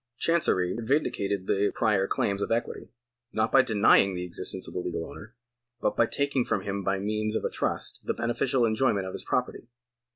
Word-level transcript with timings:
Chancery 0.17 0.75
vindicated 0.79 1.45
the 1.45 1.71
prior 1.75 2.07
claims 2.07 2.41
of 2.41 2.51
equity, 2.51 2.89
not 3.31 3.51
by 3.51 3.61
denying 3.61 4.15
the 4.15 4.23
existence 4.25 4.67
of 4.67 4.73
the 4.73 4.79
legal 4.79 5.05
owner, 5.05 5.35
but 5.79 5.95
by 5.95 6.07
taking 6.07 6.43
from 6.43 6.61
him 6.63 6.83
by 6.83 6.97
means 6.97 7.35
of 7.35 7.45
a 7.45 7.51
trust 7.51 7.99
the 8.03 8.15
beneficial 8.15 8.65
enjoy 8.65 8.93
ment 8.93 9.05
of 9.05 9.13
his 9.13 9.23
property. 9.23 9.67